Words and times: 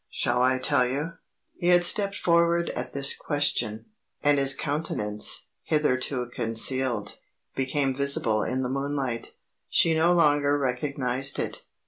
"Shall 0.09 0.41
I 0.41 0.57
tell 0.57 0.87
you?" 0.87 1.11
He 1.57 1.67
had 1.67 1.85
stepped 1.85 2.17
forward 2.17 2.71
at 2.71 2.91
this 2.91 3.15
question 3.15 3.85
and 4.23 4.39
his 4.39 4.55
countenance, 4.55 5.49
hitherto 5.61 6.25
concealed, 6.33 7.17
became 7.55 7.95
visible 7.95 8.41
in 8.41 8.63
the 8.63 8.69
moonlight. 8.69 9.33
She 9.69 9.93
no 9.93 10.11
longer 10.11 10.57
recognized 10.57 11.37
it. 11.37 11.61